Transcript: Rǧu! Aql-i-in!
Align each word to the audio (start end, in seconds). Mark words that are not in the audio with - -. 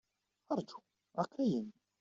Rǧu! 0.57 0.79
Aql-i-in! 1.21 1.67